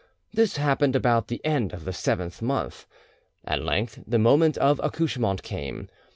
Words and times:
This 0.33 0.57
happened 0.57 0.95
about 0.95 1.27
the 1.27 1.45
end 1.45 1.73
of 1.73 1.85
the 1.85 1.93
seventh 1.93 2.41
month. 2.41 2.87
At 3.45 3.61
length 3.61 3.99
the 4.07 4.17
moment 4.17 4.57
of 4.57 4.81
accouchement 4.83 5.43
came. 5.43 5.89